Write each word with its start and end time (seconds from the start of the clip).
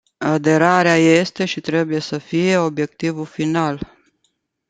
Aderarea 0.19 0.95
este 0.97 1.45
și 1.45 1.61
trebuie 1.61 1.99
să 1.99 2.17
fie 2.17 2.57
obiectivul 2.57 3.25
final. 3.25 3.97